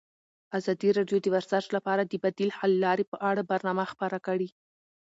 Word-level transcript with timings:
ازادي 0.57 0.89
راډیو 0.97 1.17
د 1.21 1.27
ورزش 1.35 1.65
لپاره 1.75 2.01
د 2.05 2.13
بدیل 2.23 2.49
حل 2.57 2.71
لارې 2.85 3.03
په 3.11 3.17
اړه 3.29 3.41
برنامه 3.51 3.83
خپاره 3.93 4.17
کړې. 4.27 4.49